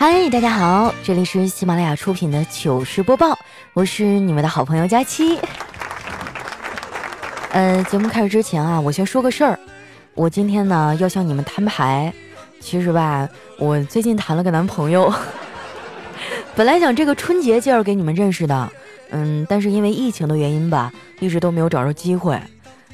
[0.00, 3.36] 嗨，大家好，这里是喜马拉雅出品的糗事播报，
[3.72, 5.40] 我是你们的好朋友佳期。
[7.50, 9.58] 呃，节目开始之前啊，我先说个事儿，
[10.14, 12.12] 我今天呢要向你们摊牌。
[12.60, 15.12] 其实吧，我最近谈了个男朋友，
[16.54, 18.70] 本来想这个春节介绍给你们认识的，
[19.10, 22.40] 嗯，但是因为疫情的原因吧，一直都没有找着机会。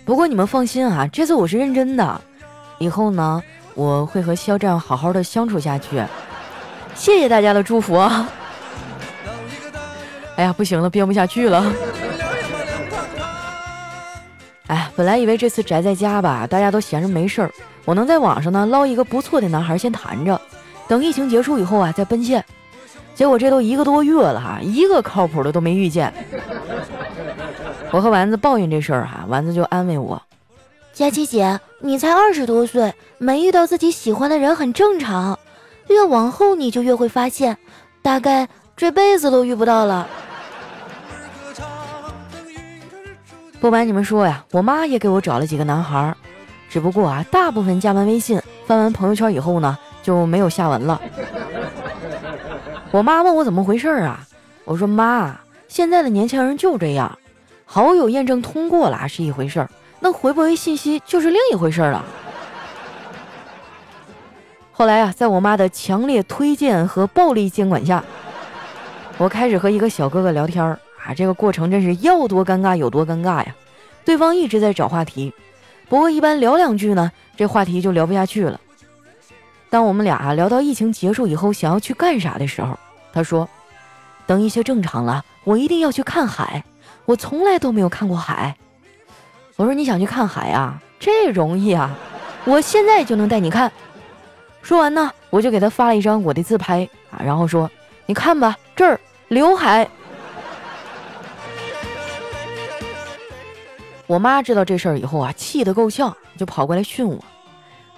[0.06, 2.18] 不过你们放心啊，这次我是认真的，
[2.78, 3.42] 以后呢，
[3.74, 6.02] 我会和肖战好好的相处下去。
[6.94, 8.28] 谢谢大家的祝福啊！
[10.36, 11.72] 哎呀，不行了，编不下去了。
[14.66, 17.50] 哎，本来以为这次宅在家吧，大家都闲着没事儿，
[17.84, 20.40] 我能在网上呢捞一个不错的男孩先谈着，
[20.88, 22.44] 等疫情结束以后啊再奔现。
[23.14, 26.12] 结果这都一个多月了哈，一个靠谱的都没遇见。
[27.92, 30.20] 我和丸子抱怨这事儿哈，丸子就安慰我
[30.92, 35.38] ：“佳琪姐，你才二十多岁，没遇到自己喜欢的人很正常。”
[35.88, 37.56] 越往后你就越会发现，
[38.02, 40.06] 大概这辈子都遇不到了。
[43.60, 46.14] 不瞒你们说呀，我妈也给我找了几个男孩，
[46.68, 51.00] 只不过啊，大部分加完微信、翻完朋友圈以后呢，就没有下文了。
[52.90, 54.20] 我妈问我怎么回事啊？
[54.64, 55.34] 我说妈，
[55.66, 57.18] 现在的年轻人就这样，
[57.64, 62.04] 好友验证通过了是一回事儿，那回不回信息就是另一回事儿了。
[64.76, 68.02] 后来啊，在我妈的强烈推荐和暴力监管下，
[69.18, 71.14] 我开始和一个小哥哥聊天儿啊。
[71.14, 73.54] 这个过程真是要多尴尬有多尴尬呀！
[74.04, 75.32] 对方一直在找话题，
[75.88, 78.60] 不过一般聊两句呢，这话题就聊不下去了。
[79.70, 82.76] 当我们俩聊到疫情结束以后想要去干啥的时候，
[83.12, 83.48] 他说
[84.26, 86.64] ：“等一切正常了，我一定要去看海。
[87.04, 88.56] 我从来都没有看过海。”
[89.54, 90.82] 我说：“你想去看海啊？
[90.98, 91.96] 这容易啊！
[92.44, 93.70] 我现在就能带你看。”
[94.64, 97.70] 说完呢，我就给他发了一张我的自拍啊，然后说
[98.06, 98.98] ：“你看吧，这儿
[99.28, 99.86] 刘海。”
[104.06, 107.22] 我妈知道这事儿以后啊，气得够呛，就跑过来训我：“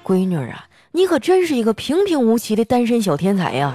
[0.03, 3.73] 闺女啊，你可真是一个平平无奇的单身小天才呀！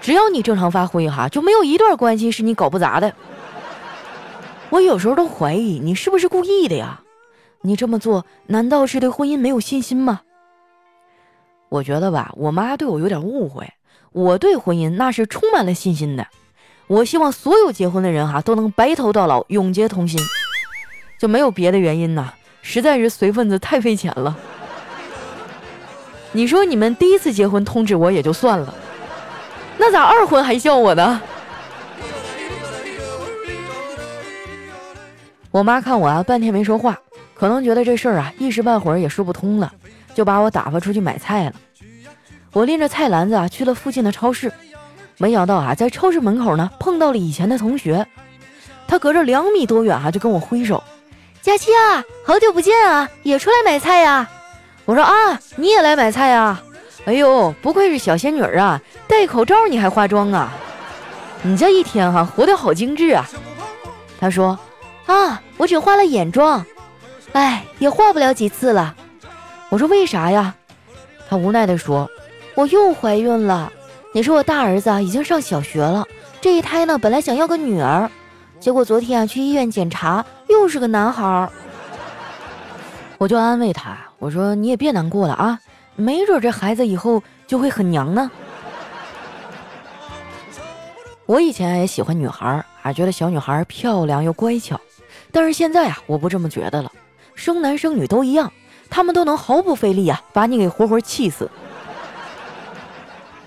[0.00, 3.14] 只要你正常发挥哈，就没有一段关系是你搞不砸的。
[4.70, 7.00] 我有时候都怀疑你是不是故意的呀？
[7.60, 10.22] 你这么做难道是对婚姻没有信心吗？”
[11.74, 13.68] 我觉得吧，我妈对我有点误会。
[14.12, 16.24] 我对婚姻那是充满了信心的。
[16.86, 20.20] 我希望所有结婚的人哈都能白头到老，永结同心，
[21.18, 22.32] 就没有别的原因呐。
[22.62, 24.38] 实在是随份子太费钱了。
[26.30, 28.72] 你说你们第一次结婚通知我也就算了，
[29.76, 31.20] 那咋二婚还叫我呢？
[35.50, 36.96] 我妈看我啊半天没说话，
[37.34, 39.72] 可能觉得这事儿啊一时半会儿也说不通了。
[40.14, 41.52] 就把我打发出去买菜了。
[42.54, 44.50] 我拎着菜篮子啊去了附近的超市，
[45.18, 48.06] 没想到啊在超市门口呢碰到了以前的同学，
[48.88, 50.82] 他隔着两米多远啊就跟我挥手
[51.42, 54.26] ：“佳期啊，好久不见啊，也出来买菜呀？”
[54.86, 56.62] 我说：“啊，你也来买菜啊？
[57.06, 60.52] 哎呦，不愧是小仙女啊，戴口罩你还化妆啊？
[61.42, 63.28] 你这一天哈活得好精致啊。”
[64.20, 64.56] 他说
[65.06, 66.64] ：“啊，我只化了眼妆，
[67.32, 68.94] 哎，也化不了几次了。”
[69.70, 70.54] 我说为啥呀？
[71.28, 72.08] 他无奈地说
[72.54, 73.72] ：“我又怀孕了。
[74.12, 76.06] 你说我大儿子啊已经上小学了，
[76.40, 78.08] 这一胎呢本来想要个女儿，
[78.60, 81.50] 结果昨天啊去医院检查又是个男孩。”
[83.18, 85.58] 我就安慰他，我说你也别难过了啊，
[85.96, 88.30] 没准这孩子以后就会很娘呢。
[91.26, 94.78] 我以前也喜欢女孩啊，觉得小女孩漂亮又乖巧，
[95.32, 96.92] 但是现在啊我不这么觉得了，
[97.34, 98.52] 生男生女都一样。
[98.90, 101.50] 他们都能毫不费力啊，把你给活活气死。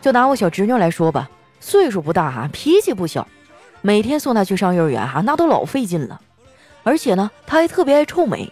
[0.01, 3.27] 就拿我小侄女来说吧，岁数不大哈，脾气不小，
[3.81, 6.21] 每天送她去上幼儿园哈，那都老费劲了。
[6.83, 8.51] 而且呢，她还特别爱臭美。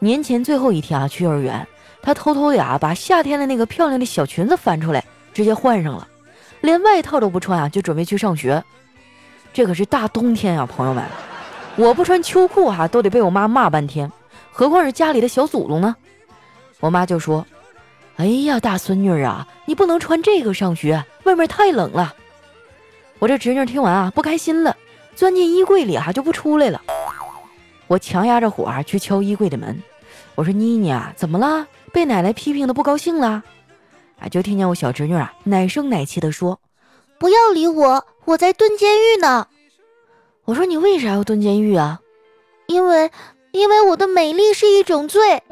[0.00, 1.66] 年前最后一天啊，去幼儿园，
[2.02, 6.08] 她偷偷呀把夏天的那个漂亮的小裙子翻出来，直接换上了，
[6.60, 8.62] 连外套都不穿啊，就准备去上学。
[9.52, 11.04] 这可是大冬天啊，朋友们，
[11.76, 14.10] 我不穿秋裤哈，都得被我妈骂半天。
[14.50, 15.94] 何况是家里的小祖宗呢？
[16.80, 17.44] 我妈就说
[18.18, 22.12] ：“哎呀，大孙女啊，你不能穿这个上学，外面太冷了。”
[23.20, 24.76] 我这侄女听完啊，不开心了，
[25.14, 26.82] 钻进衣柜里啊，就不出来了。
[27.86, 29.80] 我强压着火啊，去敲衣柜的门。
[30.34, 31.64] 我说：“妮妮啊，怎么了？
[31.92, 33.44] 被奶奶批评的不高兴了？”
[34.18, 36.58] 啊，就听见我小侄女啊，奶声奶气的说
[37.20, 39.46] ：“不要理我，我在蹲监狱呢。”
[40.44, 42.00] 我说：“你为啥要蹲监狱啊？”
[42.66, 43.08] 因为。
[43.50, 45.42] 因为我的美丽是一种罪。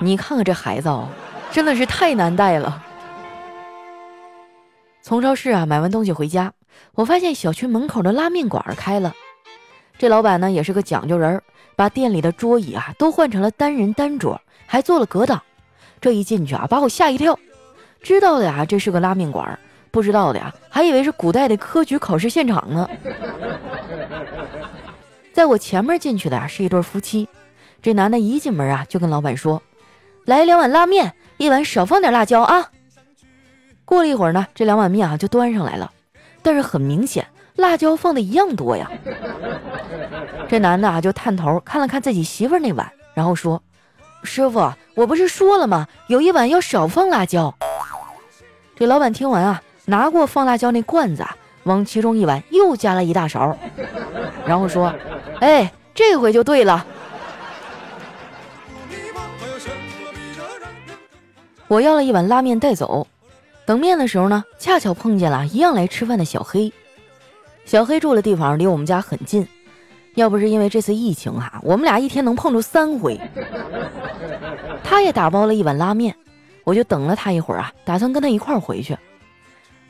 [0.00, 1.08] 你看看这孩子哦，
[1.50, 2.84] 真的是太难带了。
[5.02, 6.52] 从超市啊买完东西回家，
[6.94, 9.14] 我发现小区门口的拉面馆开了。
[9.98, 11.42] 这老板呢也是个讲究人，
[11.74, 15.42] 把店里的桌椅啊都换成了单人单桌，还做了隔挡。
[16.00, 17.36] 这一进去啊，把我吓一跳。
[18.00, 19.58] 知道的呀，这是个拉面馆；
[19.90, 22.88] 不知道的呀，还以为是古代的科举考试现场呢。
[25.32, 27.28] 在我前面进去的呀是一对夫妻，
[27.82, 29.60] 这男的一进门啊就跟老板说
[30.28, 32.70] ：“来两碗拉面，一碗少放点辣椒啊。”
[33.86, 35.90] 过了一会儿呢，这两碗面啊就端上来了，
[36.42, 37.26] 但是很明显。
[37.56, 38.88] 辣椒放的一样多呀！
[40.46, 43.60] 这男的啊就探头看了看自己媳妇那碗，然后说
[44.22, 45.88] ：“师傅，我不是说了吗？
[46.08, 47.52] 有一碗要少放辣椒。”
[48.76, 53.56] 这老板听完啊，拿过放辣椒那罐子啊，往其中一碗又加了一大勺，
[54.46, 54.94] 然后说
[55.40, 56.86] ：“哎，这回就对了。”
[61.68, 63.06] 我要了一碗拉面带走，
[63.66, 66.72] 等面的时候呢，恰巧碰见了一样来吃饭的小黑。
[67.66, 69.46] 小黑住的地方离我们家很近，
[70.14, 73.20] 要不是因为这次疫情哈，我们俩一天能碰着三回。
[74.82, 76.16] 他也打包了一碗拉面，
[76.64, 78.96] 我就等了他一会儿啊，打算跟他一块儿回去。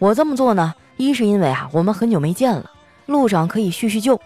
[0.00, 2.68] 我这么做呢，一是因为啊我们很久没见了，
[3.06, 4.16] 路上可以叙叙旧；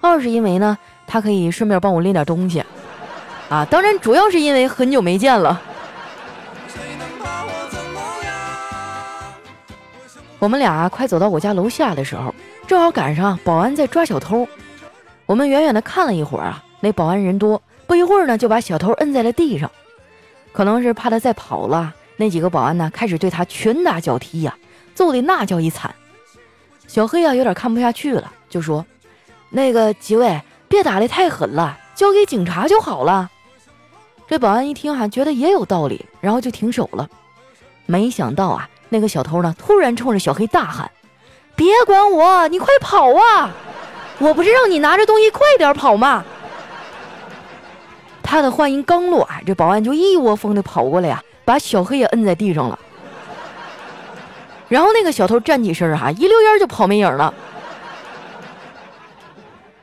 [0.00, 2.64] 二是因为呢，他可以顺便帮我拎点东西。
[3.48, 5.62] 啊，当然主要是因为很久没见了。
[10.38, 12.34] 我们俩快走到我家楼下的时候。
[12.66, 14.46] 正好赶上保安在抓小偷，
[15.24, 19.70] 我们远远的看了一会儿啊，那保安人多，不一会儿呢就把小偷摁在了地上，
[20.52, 24.54] 可能是怕他再跑了，那几个保安呢开始对他拳打脚踢呀，
[24.94, 25.94] 揍的那叫一惨。
[26.86, 28.84] 小黑啊有点看不下去了，就说
[29.48, 30.38] ：“那个几位
[30.68, 33.30] 别打的太狠了，交给警察就好了。”
[34.28, 37.08] 这保安一听哈，觉得也有道理，然后就停手了。
[37.86, 40.90] 没想到啊，那个小偷呢突然冲着小黑大喊。
[41.56, 43.50] 别管我，你快跑啊！
[44.18, 46.24] 我不是让你拿着东西快点跑吗？
[48.22, 52.78] 他的话音刚落，这保安就一窝蜂的跑过来呀，把小黑也摁在地上了。
[54.68, 57.32] 然后那个小偷站起身哈，一溜烟就跑没影了。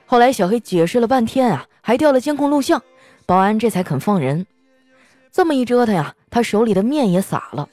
[0.06, 2.81] 后来小黑解释了半天啊，还调了监控录像，
[3.25, 4.46] 保安这才肯放人。
[5.31, 7.68] 这么一折腾呀，他手里的面也洒了。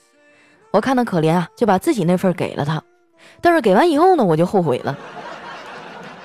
[0.73, 2.83] 我看他可怜啊，就把自己那份给了他。
[3.41, 4.99] 但是给完以后呢，我就后悔了。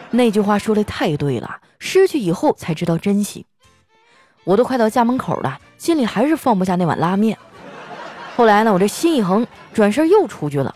[0.09, 3.45] 那句话说的太对了，失去以后才知道珍惜。
[4.45, 7.37] 我都快到家门口了，心里还是放不下那碗拉面。
[8.37, 10.73] 后来呢，我这心一横，转身又出去了。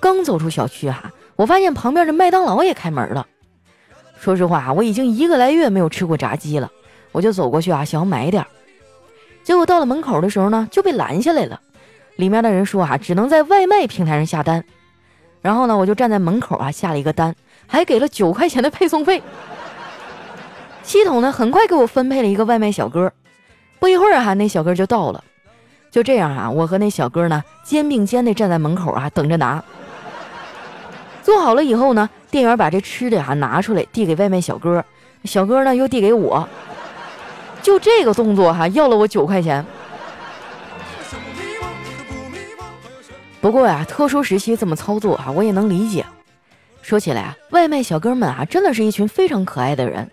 [0.00, 3.26] 刚走出小区哈，我发现旁边的麦当劳也开门了。
[4.18, 6.68] 说实话我已经一个来月没有吃过炸鸡了，
[7.12, 8.44] 我就走过去啊，想要买点。
[9.44, 11.60] 结果到了门口的时候呢，就被拦下来了。
[12.18, 14.64] 里面的人说啊，只能在外卖平台上下单。
[15.40, 17.32] 然后呢，我就站在门口啊，下了一个单，
[17.68, 19.22] 还给了九块钱的配送费。
[20.82, 23.12] 系统呢，很快给我分配了一个外卖小哥，
[23.78, 25.22] 不一会儿哈，那小哥就到了。
[25.92, 29.62] 就这样啊，我和那小哥呢，肩并肩的站在门口啊，等着拿。
[31.22, 34.84] 做好了以后呢，店员把这吃的啊拿出来，递给外卖小哥，
[35.22, 36.48] 小哥呢又递给我，
[37.62, 39.64] 就这个动作哈，要了我九块钱。
[43.40, 46.04] 不过呀，特殊时期这么操作啊，我也能理解。
[46.82, 50.10] 说起来啊，外卖小哥们啊，真的是一群非常可爱的人。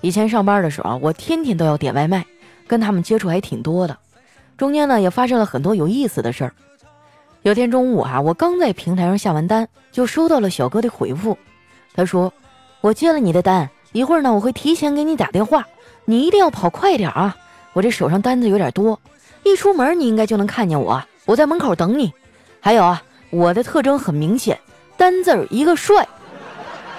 [0.00, 2.26] 以前上班的时候，我天天都要点外卖，
[2.66, 3.96] 跟他们接触还挺多的。
[4.56, 6.52] 中间呢，也发生了很多有意思的事儿。
[7.42, 11.38] 有天中午啊，我刚在平台上下完单，就收到了小哥的回复。
[11.94, 12.32] 他说
[12.80, 15.66] ：“我接了你的单，一会儿呢，我会提前给你打电话，
[16.04, 17.36] 你一定要跑快点啊！
[17.72, 18.98] 我这手上单子有点多，
[19.44, 22.12] 一出门你应该就能看见我，我在门口等你。”
[22.64, 24.56] 还有啊，我的特征很明显，
[24.96, 26.06] 单字儿一个帅，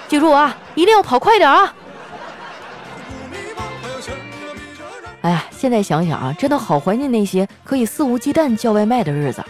[0.08, 1.74] 记住啊，一定要跑快点啊！
[5.22, 9.42] 哎呀，现在想想啊，真的好怀念那些可以肆无忌惮叫外卖的日子。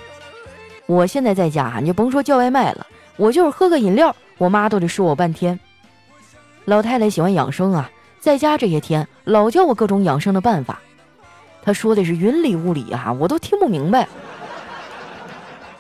[0.87, 5.59] 我现在在家，你就甭说叫外卖了，我就是喝个饮料，我妈都得说我半天。
[6.65, 7.91] 老太太喜欢养生啊，
[8.21, 10.81] 在家这些天老教我各种养生的办法，
[11.65, 14.07] 她说的是云里雾里啊，我都听不明白。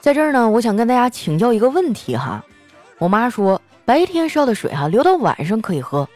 [0.04, 2.44] 在这儿呢，我想跟大家请教一个问题哈。
[2.99, 6.06] 我妈说，白天烧的水哈，留到晚上可以喝，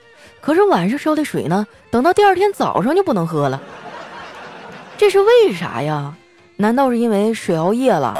[0.42, 3.58] 可是晚上烧的水呢，等到第二天早上就不能喝了。
[4.98, 6.14] 这是为啥呀？
[6.56, 8.14] 难道是因为水熬夜了？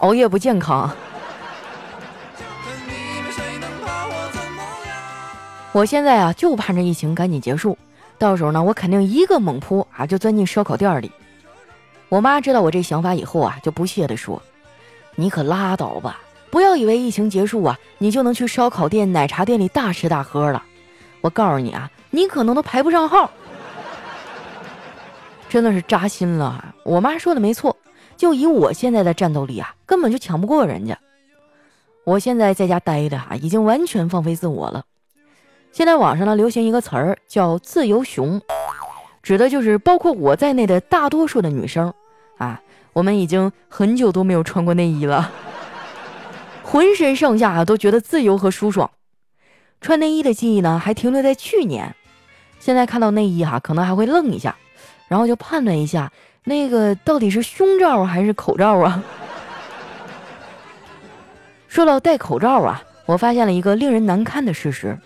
[0.00, 0.94] 熬夜不健康。
[5.72, 7.78] 我现在啊，就盼着疫情赶紧结束，
[8.18, 11.10] 到时候呢，我肯定一个猛扑啊，就钻进烧烤店里。
[12.10, 14.42] 我妈知道我这想法以后啊，就不屑地说。
[15.16, 16.20] 你可拉倒吧！
[16.50, 20.62] 不要以为疫情结束啊，你就能去烧烤店、奶茶店里大吃大喝了。
[21.20, 23.30] 我告诉你啊，你可能都排不上号。
[25.48, 26.74] 真的是扎心了。
[26.84, 27.76] 我妈说的没错，
[28.16, 30.96] 就以我现在的战斗力啊，根本就抢不过人家。
[32.04, 34.84] 我现在在家待的啊，已经完全放飞自我了。
[35.72, 38.40] 现在网上呢流行一个词儿叫“自由熊”，
[39.24, 41.92] 指的就是包括我在内的大多数的女生
[42.38, 42.60] 啊，
[42.94, 45.30] 我们已经很久都没有穿过内衣了，
[46.62, 48.90] 浑身上下啊都觉得自由和舒爽。
[49.82, 51.94] 穿内衣的记忆呢还停留在去年，
[52.58, 54.56] 现在看到内衣哈，可能还会愣一下。
[55.06, 56.10] 然后就判断一下，
[56.44, 59.02] 那个到底是胸罩还是口罩啊？
[61.68, 64.98] 说到戴口罩啊，我发现了一个令人难堪的事实，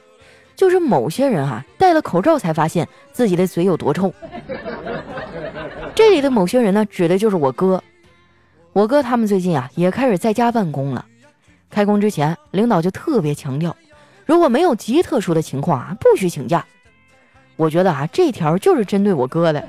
[0.55, 4.15] 就是某些人啊戴了口罩才发现自己的嘴有多臭。
[5.99, 7.83] 这里的某些人呢，指的就是我哥。
[8.73, 11.05] 我哥他们最近啊也开始在家办公了。
[11.69, 13.75] 开工之前，领导就特别强调，
[14.25, 16.65] 如果没有极特殊的情况啊，不许请假。
[17.57, 19.69] 我觉得啊，这条就是针对我哥的。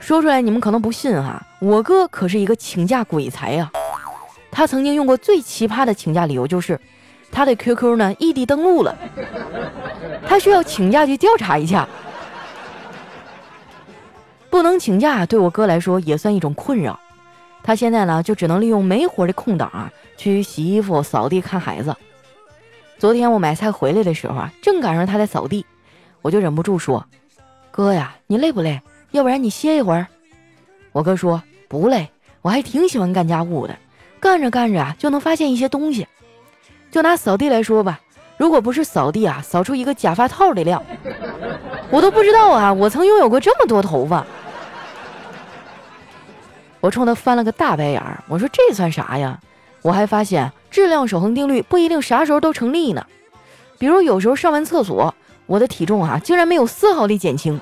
[0.00, 3.70] 说出来你们可能不信哈，我哥可是一个请假鬼才呀。
[4.50, 6.80] 他曾经用过最奇葩的请假理由就是，
[7.30, 8.98] 他的 QQ 呢异地登录了，
[10.26, 11.88] 他需要请假去调查一下。
[14.50, 16.98] 不能请假对我哥来说也算一种困扰，
[17.62, 21.94] 他现在呢就只能利用没活的空档啊去洗衣服、扫地、看孩子。
[22.98, 25.64] 昨天我买菜回来的时候啊，正赶上他在扫地，
[26.22, 27.04] 我就忍不住说
[27.70, 28.80] ：“哥呀，你累不累？
[29.12, 30.06] 要不然你歇一会儿。”
[30.92, 32.10] 我哥说：“不累，
[32.42, 33.78] 我还挺喜欢干家务的，
[34.18, 36.06] 干着干着啊，就能发现一些东西。
[36.90, 38.00] 就拿扫地来说吧，
[38.38, 40.82] 如果不是扫地啊，扫出一个假发套的量，
[41.90, 44.24] 我都不知道啊，我曾拥有过这么多头发。”
[46.80, 49.38] 我冲他翻了个大白眼儿，我说：“这算啥呀？
[49.82, 53.04] 我还发现。”质量守恒定律不一定啥时候都成立呢，
[53.78, 55.12] 比如有时候上完厕所，
[55.46, 57.58] 我的体重啊竟然没有丝毫的减轻。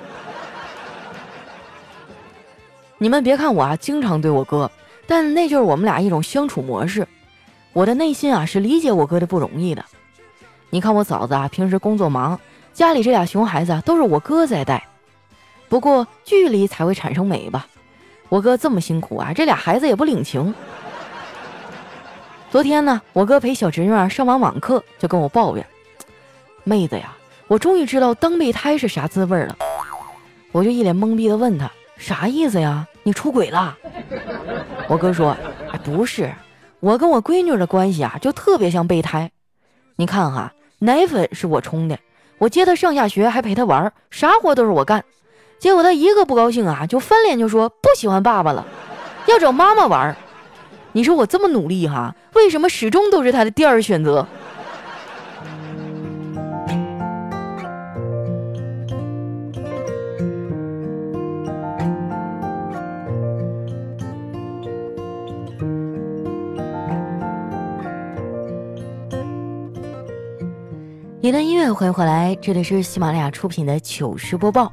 [2.98, 4.70] 你们别看我啊经常对我哥，
[5.06, 7.06] 但那就是我们俩一种相处模式。
[7.72, 9.82] 我的内心啊是理解我哥的不容易的。
[10.70, 12.38] 你看我嫂子啊平时工作忙，
[12.72, 14.86] 家里这俩熊孩子都是我哥在带。
[15.68, 17.66] 不过距离才会产生美吧？
[18.28, 20.54] 我哥这么辛苦啊，这俩孩子也不领情。
[22.50, 25.66] 昨天呢，我哥陪小侄女儿上完网课，就跟我抱怨
[26.64, 27.16] ：“妹子呀，
[27.48, 29.56] 我终于知道当备胎是啥滋味了。”
[30.52, 32.86] 我就一脸懵逼的问他：“啥意思呀？
[33.02, 33.76] 你出轨了？”
[34.88, 35.36] 我哥说：“，
[35.84, 36.32] 不是，
[36.80, 39.30] 我跟我闺女的关系啊，就特别像备胎。
[39.96, 41.98] 你看哈，奶粉是我冲的，
[42.38, 45.04] 我接他上下学，还陪他玩，啥活都是我干。
[45.58, 48.66] 结果他一个不高兴啊，就翻脸就说不喜欢爸爸了，
[49.26, 50.14] 要找妈妈玩。”
[50.92, 54.26] 你说我这么努力哈，为什么始终都是他的第二选择？
[71.26, 74.72] 一段音乐，欢迎回来，这里是喜马拉雅出品的糗事播报。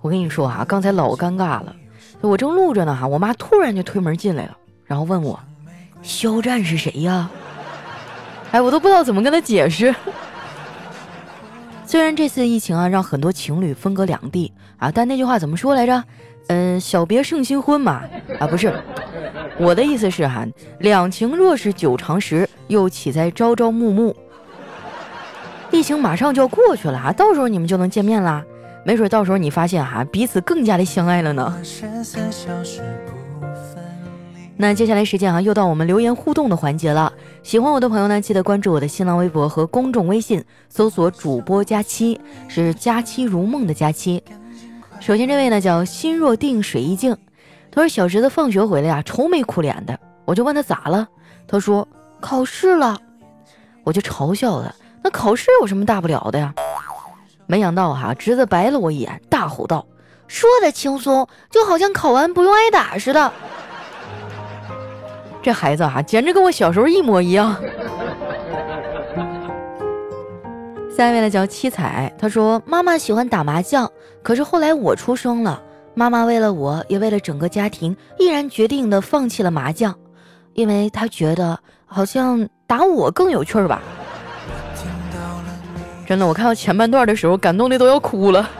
[0.00, 1.74] 我跟你说哈，刚才老尴尬了，
[2.20, 4.56] 我正录着呢哈，我妈突然就推门进来了。
[4.84, 5.36] 然后问我，
[6.02, 7.28] 肖战是谁呀？
[8.52, 9.92] 哎，我都不知道怎么跟他解释。
[11.84, 16.04] 虽然这次疫情啊，让很多情侣分隔两地啊，但那句话怎么说来着？
[16.46, 18.04] 嗯，小别胜新婚嘛。
[18.38, 18.72] 啊，不是，
[19.58, 20.46] 我的意思是哈，
[20.78, 24.14] 两情若是久长时，又岂在朝朝暮暮？
[25.70, 28.44] 疫情马上就要过去了啊，到时候你们就能见面啦。
[28.84, 31.56] 没准到时候你发现哈，彼此更加的相爱了呢。
[34.56, 37.12] 那接下来时间啊，又到我们留言互动的环节了。
[37.42, 42.18] 喜欢我的朋友呢，记得关注我的新浪微博和公众微信，搜索主播佳期，
[42.48, 44.22] 是佳期如梦的佳期。
[44.98, 47.14] 首先这位呢叫心若定水意静，
[47.70, 51.06] 他说小侄子放学回来呀，愁眉苦脸的，我就问他咋了，
[51.46, 51.86] 他说
[52.18, 52.96] 考试了，
[53.84, 54.72] 我就嘲笑他，
[55.06, 56.52] 那考试有什么大不了的呀？
[57.46, 59.86] 没想到哈，侄子白了我一眼，大吼道
[60.26, 63.32] ：“说的轻松，就好像考完不用挨打似的。”
[65.40, 67.54] 这孩子啊，简直跟我小时候一模一样。
[70.90, 73.88] 下面的叫七彩，他说：“妈妈喜欢打麻将，
[74.24, 75.62] 可是后来我出生了，
[75.94, 79.96] 妈妈为了我，也为了整个家庭，毅然决定的放弃了麻将，
[80.54, 83.80] 因为她觉得好像打我更有趣儿吧。”
[86.06, 88.48] 真的，我看到前半段的时候，感动的都要哭了。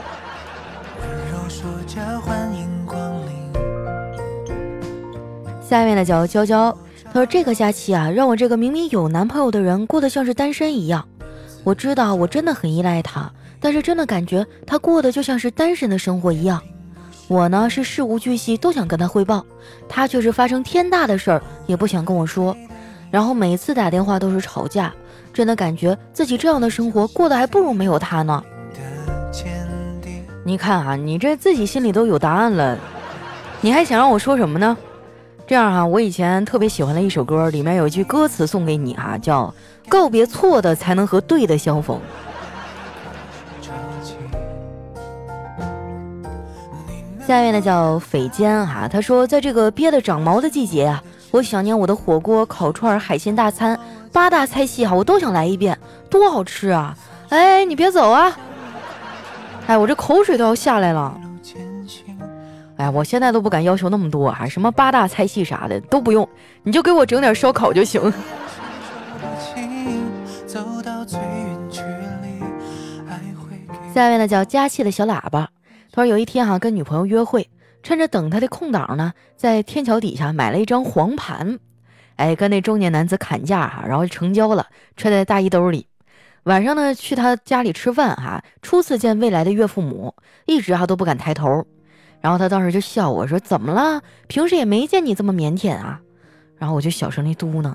[5.63, 11.07] 下面的叫娇娇，她说这个假期啊，让我这个明明有男朋友的人过得像是单身一样。
[11.63, 16.61] 我知道我真的很依赖他，但是真的感觉他过得就像是单身的生活一样。
[17.29, 19.45] 我呢是事无巨细都想跟他汇报，
[19.89, 22.57] 他却是发生天大的事儿也不想跟我说，
[23.11, 24.93] 然后每次打电话都是吵架，
[25.37, 28.43] 真的感觉自己这样的生活过得还不如没有他呢。
[30.43, 32.79] 你看啊，你这自己心里都有答案了，
[33.61, 34.75] 你还想让我说什么呢？
[35.47, 39.53] 这样哈，我以前特别喜欢的一首歌，里面有一句歌词送给你哈，叫
[39.91, 42.01] “告别错的，才能和对的相逢”。
[47.29, 53.79] 下面呢叫匪坚哈，他说在这个憋得长毛的季节啊，我想念我的火锅、烤串、海鲜大餐，
[54.17, 56.97] 八大菜系哈，我都想来一遍，多好吃啊！
[57.29, 58.35] 哎，你别走啊！
[59.67, 61.21] 哎，我这口水都要下来了。
[62.79, 66.27] 哎，我现在都不敢要求那么多啊，什么八大菜系啥的都不用，
[66.63, 68.11] 你就给我整点烧烤就行。
[73.95, 75.51] 下面呢叫佳气的小喇叭，
[75.93, 77.47] 他说有一天哈跟女朋友约会，
[77.83, 81.59] 趁着等他的空档呢，在天桥底下买了一张黄盘，
[82.17, 85.87] 哎，跟那中年男子砍价哈，然后成交了，揣在大衣兜里。
[86.45, 90.15] 晚上呢，去他家里吃饭哈，初次见未来的岳父母，
[90.47, 91.65] 一直哈都不敢抬头。
[92.21, 94.01] 然后他当时就笑我说：“怎么了？
[94.27, 96.01] 平时也没见你这么腼腆啊。”
[96.59, 97.75] 然后我就小声的嘟囔：“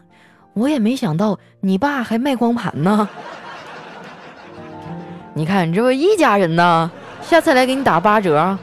[0.54, 3.08] 我也没想到你爸还卖光盘呢。
[5.36, 6.92] 你看，你这不一家人呢？
[7.22, 8.58] 下次来给你打八折。”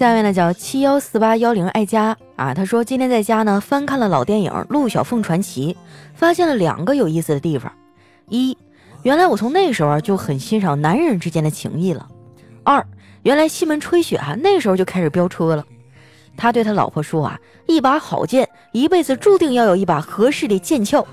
[0.00, 5.74] 下面呢叫七幺四八幺零爱家啊，他说今天在家呢翻看了老电影《陆小凤传奇》，
[6.14, 7.70] 发现了两个有意思的地方：
[8.30, 8.56] 一，
[9.02, 12.06] 原来我从那时候就很欣赏男人之间的情谊了；
[12.64, 12.82] 二，
[13.24, 15.62] 原来西门吹雪哈那时候就开始飙车了。
[16.34, 21.06] 他对他老婆说啊，一把好剑，一辈子注定要有一把合适的剑鞘。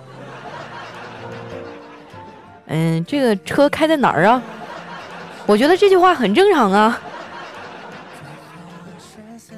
[2.68, 4.42] 嗯，这个车开在哪儿啊？
[5.46, 6.98] 我觉得这句话很正常啊。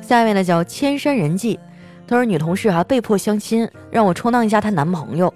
[0.10, 1.60] 下面呢叫千山人迹，
[2.08, 5.32] 他说女同事哈被迫相亲，让我充当一下她男朋友。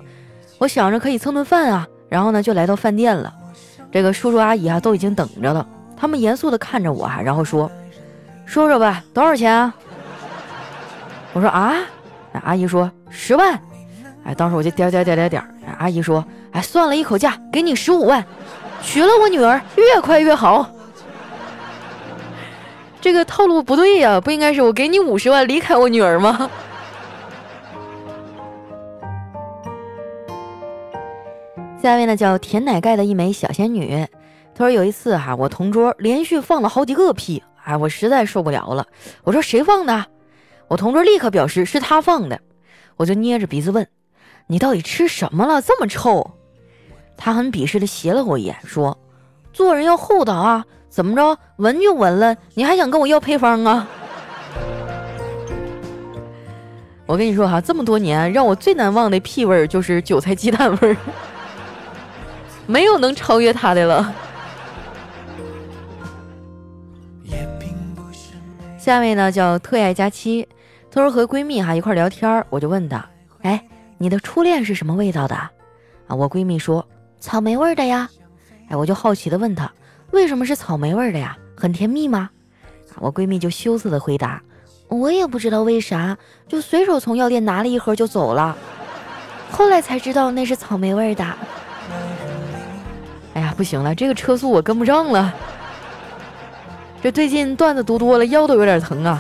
[0.58, 3.32] 我想着可以蹭顿饭啊，然后呢就来到饭店了。
[3.92, 5.64] 这个叔叔阿姨啊都已经等着了，
[5.96, 7.70] 他们严肃的看着我啊，然后说
[8.48, 9.72] ：“说说吧，多少钱啊？”
[11.34, 11.76] 我说啊，
[12.32, 13.54] 那阿姨说十万。
[14.24, 15.44] 哎，当时我就点点点点点。
[15.78, 18.26] 阿姨说：“哎，算了一口价，给你十五万，
[18.82, 20.68] 娶了我女儿，越快越好。”
[23.04, 26.50] 这个套路不对呀，不应该是我给你五十万离开我女儿吗？
[31.82, 34.08] 下面呢叫甜奶盖的一枚小仙女，
[34.56, 38.88] 她说有一次哈，我同桌连续放了好几个屁，哎，我实在受不了了，
[39.26, 40.06] 我说谁放的？
[40.70, 42.40] 我同桌立刻表示是他放的，
[42.96, 43.86] 我就捏着鼻子问，
[44.48, 46.32] 你到底吃什么了这么臭？
[47.18, 48.98] 他很鄙视的斜了我一眼，说，
[49.52, 50.66] 做人要厚道啊。
[50.94, 53.88] 怎么着，闻就闻了，你还想跟我要配方啊？
[57.08, 60.98] 我跟你说哈，这么多年让我最难忘的屁味儿就是韭菜鸡蛋味儿，
[62.68, 64.14] 没有能超越它的了。
[68.78, 70.48] 下面呢叫特爱佳期，
[70.92, 73.04] 她说和闺蜜哈一块聊天，我就问她，
[73.42, 73.66] 哎，
[73.98, 75.34] 你的初恋是什么味道的？
[75.36, 75.50] 啊，
[76.16, 76.88] 我闺蜜说
[77.20, 78.08] 草莓味的呀。
[78.70, 79.72] 哎，我就好奇的问她。
[80.14, 81.36] 为什么是草莓味的呀？
[81.58, 82.30] 很甜蜜吗？
[83.00, 84.40] 我闺蜜就羞涩的回答
[84.88, 86.16] ：“我也不知道为啥，
[86.48, 88.56] 就随手从药店拿了一盒就走了。
[89.50, 91.26] 后来才知道那是草莓味的。”
[93.34, 95.34] 哎呀，不行了，这个车速我跟不上了。
[97.02, 99.20] 这最近段子读多了，腰都有点疼啊。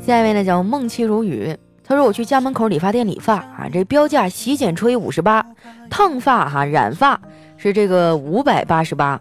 [0.00, 1.54] 下一位呢叫梦妻如雨。
[1.88, 5.46] 他说：“我去家门口理发店理发啊，这标价洗剪吹五十八，
[5.88, 7.18] 烫发哈染发
[7.56, 9.18] 是这个五百八十八。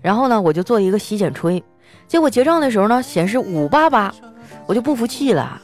[0.00, 1.64] 然后呢，我就做一个洗剪吹，
[2.06, 4.14] 结果结账的时候呢，显示五八八，
[4.66, 5.60] 我就不服气了。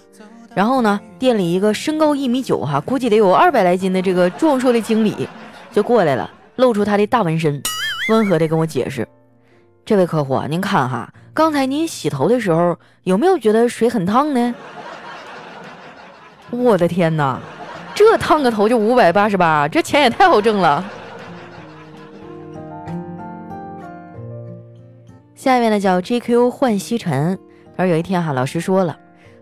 [0.52, 5.28] 然后呢，店里一个身高一米九哈，估计得有二百来斤的这个壮硕的经理
[5.70, 7.62] 就过来了，露出他的大纹身，
[8.08, 9.06] 温和的跟我解释：
[9.84, 14.52] 这位客户啊，您看哈，刚才您洗头的时候有没有觉得水很烫呢？”
[16.50, 17.40] 我的天哪，
[17.94, 20.84] 这烫个头就五百八十八，这钱也太好挣了。
[25.34, 27.38] 下面呢叫 GQ 幻西尘，
[27.76, 28.98] 他说有一天哈，老师说了，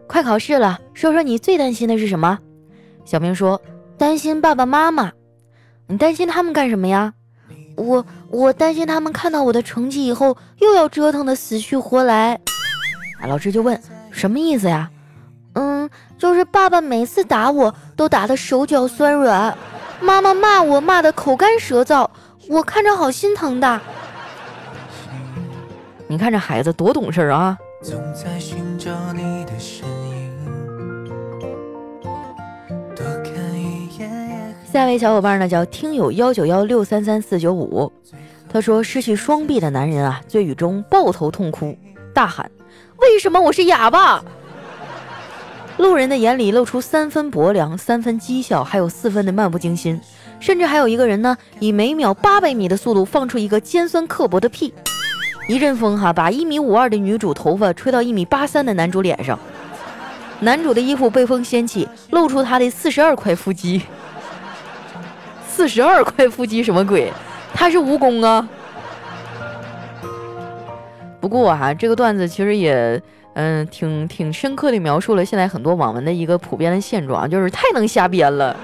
[0.07, 2.39] 快考试了，说说你最担心的是什么？
[3.05, 3.61] 小明说
[3.97, 5.11] 担心爸爸妈妈。
[5.87, 7.15] 你担心他们干什么呀？
[7.77, 12.39] 我我担心他们看到我的成绩以后又要折腾的死去活来。
[13.27, 14.91] 老师就问什么意思呀？
[16.19, 19.57] 嗯，就是爸爸每次打我都打的手脚酸软，
[20.01, 22.09] 妈妈骂我骂得口干舌燥，
[22.49, 23.81] 我看着好心疼的。
[26.09, 27.57] 你看这孩子多懂事啊！
[34.73, 37.93] 下一位小伙伴呢叫听友幺九幺六三三四九五，
[38.51, 41.77] 他说失去双臂的男人啊，醉雨中抱头痛哭，
[42.15, 42.51] 大喊
[43.01, 44.23] ：“为什么我是哑巴？”
[45.79, 50.01] 路人的眼里露出三分薄凉、三分讥笑，还有四分的漫不经心，
[50.41, 54.75] 甚至还有一个人呢，以每秒八百米的速度放出一个尖酸刻薄的屁。
[55.49, 59.39] 一阵风哈，把一米五二的女主头发吹到一米八三的男主脸上，
[60.41, 63.81] 男主的衣服被风掀起，露出他的四十二块腹肌。
[65.49, 67.13] 四十二块腹肌什么鬼？
[67.55, 68.49] 他是蜈蚣啊！
[71.21, 73.01] 不过啊，这个段子其实也
[73.41, 78.57] 嗯挺挺深刻的描述了现在很多网文的一个普遍的现状，就是太能瞎编了。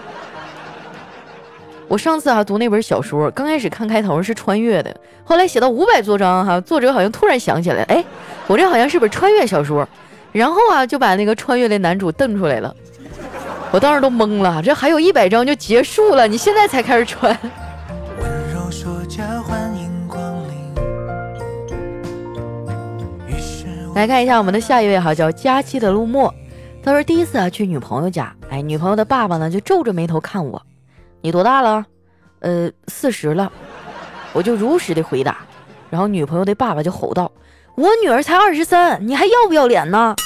[1.87, 8.05] 我上次啊读那本小说，刚开始看开头是穿越的，后来写到五百多章哈，作者好像突然想起来，哎，
[8.49, 9.89] 我这好像是本穿越小说，
[10.33, 12.75] 然后啊就把那个穿越的男主瞪出来了，
[13.71, 17.39] 我当时都懵了，这还有一百章就结束了，你现在才开始穿。
[23.95, 26.35] 来看一下我们的下一位哈，叫佳期的陆墨，
[26.83, 30.61] 他说第一次啊去女朋友家，哎，女朋友的爸爸呢就皱着眉头看我。
[31.21, 31.87] 你多大了？
[32.41, 33.51] 呃，四十了。
[34.33, 35.39] 我就如实的回答，
[35.91, 37.31] 然后女朋友的爸爸就吼道
[37.77, 40.17] ：“我女儿才二十三，你还要不要脸呢？”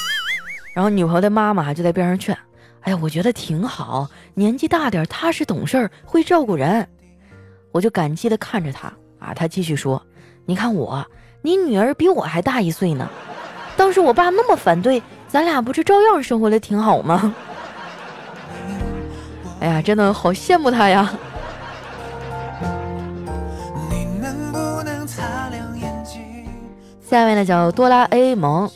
[0.74, 2.36] 然后女朋友的妈妈就在边上劝
[2.80, 6.88] ：“哎呀，我觉得挺好，年纪大点，踏实懂事儿，会照顾人。”
[7.70, 10.02] 我就感激的看着他啊，他继续说
[10.46, 11.04] ：“你看我，
[11.42, 13.06] 你女儿比我还大一岁呢。
[13.78, 17.32] 当时我爸那么反对，咱俩不是照样生活的挺好吗？”
[19.60, 21.12] 哎呀，真的好羡慕他呀！
[27.08, 28.68] 下面呢叫哆啦 A 梦，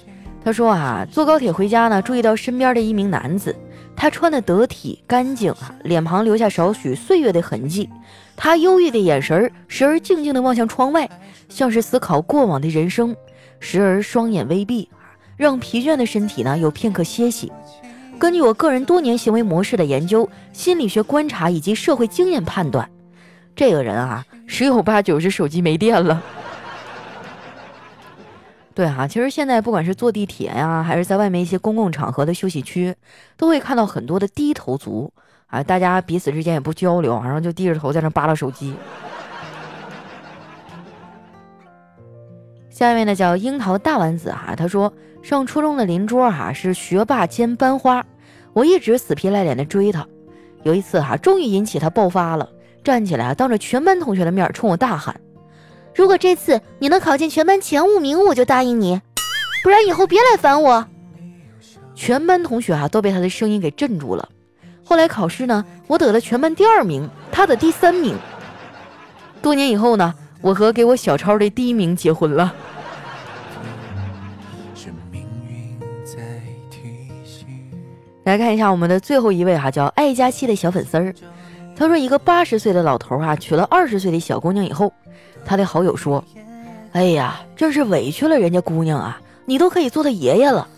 [0.45, 3.55] 他说啊，坐高铁回家呢，注意到身边的一名男子，
[3.95, 7.91] 他穿的得体干净啊，脸庞留下少许岁月的痕迹，
[8.37, 11.09] 他忧郁的眼神时而静静的望向窗外，
[11.49, 13.15] 像是思考过往的人生，
[13.62, 14.88] 时而双眼微闭
[15.37, 17.53] 让疲倦的身体呢有片刻歇息。
[18.18, 22.90] 根据我个人多年行为模式的研究、心理学观察以及社会经验判断，
[23.55, 26.20] 这个人啊，十有八九是手机没电了。
[28.75, 32.94] 对哈，其实现在不管是坐地铁呀，还是在外面一些公共场合的休息区，
[33.37, 35.12] 都会看到很多的低头族
[35.46, 38.75] 啊，大家彼此之间也不交流，然后就低着头在那扒拉手机。
[42.72, 44.90] 下面呢叫樱桃大丸子哈，他说
[45.22, 48.02] 上初中的邻桌哈是学霸兼班花。
[48.54, 50.06] 我一直死皮赖脸的追他，
[50.62, 52.48] 有一次哈，终于引起他爆发了，
[52.82, 55.14] 站起来当着全班同学的面冲我大喊
[55.94, 58.98] ：“如果这次你能考进全班前五名，我就答应你；
[59.62, 60.87] 不然以后别来烦我。”
[61.94, 64.26] 全班同学啊都被他的声音给镇住了。
[64.82, 68.16] 后来考试呢，我得了全班第二名，他的第三名。
[69.42, 72.55] 多年以后呢，我和给我小抄的第一名结婚了。
[78.24, 81.14] 来看一下我们的最后一位哈，叫爱佳期的小粉丝儿。
[81.74, 84.92] 他说，一个八十岁的老头啊，娶了二十岁的小姑娘以后，
[85.44, 86.22] 他的好友说
[86.92, 90.68] ：“哎呀，真是委屈了人家姑娘啊，你都可以做他爷爷了。”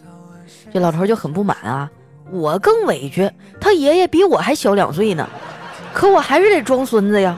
[0.72, 1.90] 这老头就很不满啊，
[2.30, 5.28] 我更委屈，他爷爷比我还小两岁呢，
[5.92, 7.36] 可我还是得装孙子呀。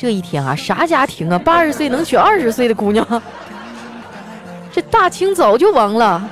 [0.00, 3.06] 这一天啊，啥家庭啊，八十岁能娶二十岁的姑娘？
[4.72, 6.26] 这大清早就亡了。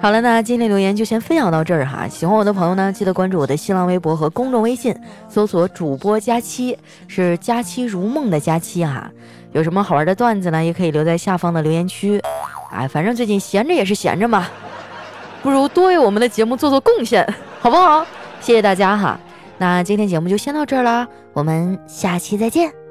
[0.00, 2.08] 好了，那今天留言就先分享到这儿哈。
[2.08, 4.92] 喜欢我的朋友呢，记得关注我的新浪微博和公众微信，
[5.28, 9.08] 搜索主播佳期，是佳期如梦的佳期哈。
[9.52, 12.20] 有什么好玩的段子呢，也可以留在下方的留言区。
[12.72, 14.48] 哎，反正最近闲着也是闲着嘛，
[15.40, 17.24] 不如多为我们的节目做做贡献，
[17.60, 18.04] 好不好？
[18.40, 19.16] 谢谢大家哈。
[19.58, 22.83] 那今天节目就先到这儿啦，我们下期再见。